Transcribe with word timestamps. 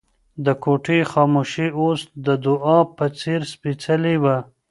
د 0.45 0.47
کوټې 0.63 0.99
خاموشي 1.11 1.67
اوس 1.79 2.01
د 2.25 2.27
دعا 2.45 2.79
په 2.97 3.05
څېر 3.19 3.39
سپېڅلې 3.53 4.15
وه. 4.23 4.37